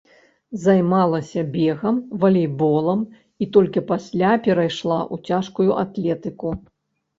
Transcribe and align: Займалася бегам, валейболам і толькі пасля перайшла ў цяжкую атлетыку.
Займалася 0.61 1.43
бегам, 1.55 1.99
валейболам 2.23 3.05
і 3.45 3.49
толькі 3.59 3.85
пасля 3.93 4.33
перайшла 4.49 4.99
ў 5.13 5.31
цяжкую 5.31 5.71
атлетыку. 5.85 6.49